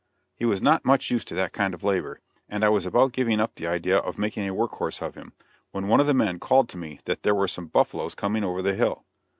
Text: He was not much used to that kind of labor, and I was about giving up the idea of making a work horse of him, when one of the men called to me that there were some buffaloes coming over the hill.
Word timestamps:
He 0.33 0.45
was 0.45 0.63
not 0.63 0.83
much 0.83 1.11
used 1.11 1.27
to 1.27 1.35
that 1.35 1.53
kind 1.53 1.75
of 1.75 1.83
labor, 1.83 2.21
and 2.49 2.63
I 2.65 2.69
was 2.69 2.87
about 2.87 3.11
giving 3.11 3.39
up 3.39 3.53
the 3.53 3.67
idea 3.67 3.99
of 3.99 4.17
making 4.17 4.47
a 4.47 4.51
work 4.55 4.71
horse 4.71 4.99
of 4.99 5.13
him, 5.13 5.33
when 5.69 5.87
one 5.89 5.99
of 5.99 6.07
the 6.07 6.15
men 6.15 6.39
called 6.39 6.69
to 6.69 6.77
me 6.77 7.01
that 7.05 7.21
there 7.21 7.35
were 7.35 7.47
some 7.47 7.67
buffaloes 7.67 8.15
coming 8.15 8.43
over 8.43 8.63
the 8.63 8.73
hill. 8.73 9.05